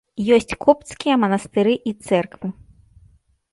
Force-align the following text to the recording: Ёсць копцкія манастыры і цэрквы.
Ёсць 0.37 0.55
копцкія 0.63 1.17
манастыры 1.25 1.73
і 1.93 1.95
цэрквы. 2.09 2.47